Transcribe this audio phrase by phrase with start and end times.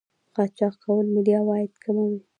[0.35, 2.19] قاچاق کول ملي عواید کموي.